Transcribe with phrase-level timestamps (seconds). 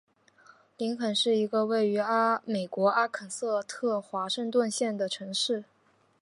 [0.77, 1.99] 林肯是一个位于
[2.45, 5.63] 美国阿肯色州华盛顿县的城市。